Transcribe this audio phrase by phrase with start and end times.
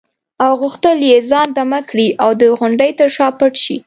[0.45, 3.77] او غوښتل یې ځان دمه کړي او د غونډې تر شا پټ شي.